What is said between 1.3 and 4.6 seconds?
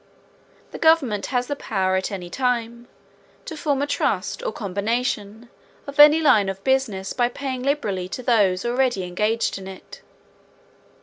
the power at any time to form a trust or